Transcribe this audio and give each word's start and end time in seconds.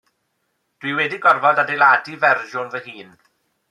Dw 0.79 0.89
i 0.91 0.95
wedi 1.01 1.21
gorfod 1.27 1.63
adeiladu 1.67 2.19
fersiwn 2.27 2.77
fy 2.77 2.87
hun. 3.01 3.19